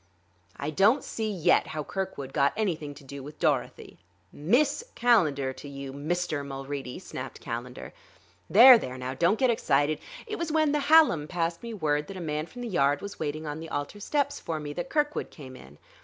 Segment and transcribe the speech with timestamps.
[0.57, 3.99] "I don't see yet how Kirkwood got anything to do with Dorothy."
[4.33, 7.93] "Miss Calendar to you, Mister Mulready!" snapped Calendar.
[8.49, 9.13] "There, there, now!
[9.13, 9.99] Don't get excited....
[10.25, 13.19] It was when the Hallam passed me word that a man from the Yard was
[13.19, 15.77] waiting on the altar steps for me, that Kirkwood came in.